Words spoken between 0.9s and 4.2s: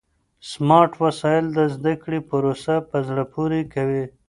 وسایل د زده کړې پروسه په زړه پورې کوي.